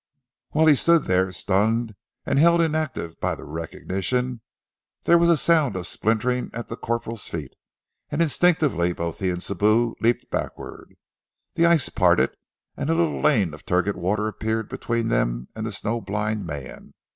[0.53, 1.93] Whilst he stood there, stunned,
[2.25, 4.41] and held inactive by the recognition,
[5.03, 7.53] there was a sound of splintering at the corporal's feet,
[8.09, 10.95] and instinctively both he and Sibou leaped backward.
[11.53, 12.35] The ice parted,
[12.75, 16.95] and a little lane of turgid water appeared between them and the snow blind man.